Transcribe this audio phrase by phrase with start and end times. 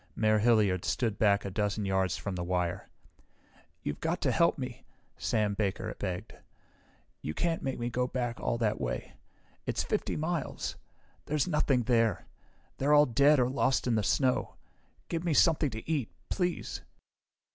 [0.15, 2.89] Mayor Hilliard stood back a dozen yards from the wire.
[3.83, 4.83] "You've got to help me,"
[5.15, 6.33] Sam Baker begged.
[7.21, 9.13] "You can't make me go back all that way.
[9.67, 10.75] It's 50 miles.
[11.27, 12.25] There's nothing there.
[12.79, 14.55] They're all dead or lost in the snow.
[15.07, 16.81] Give me something to eat, please..."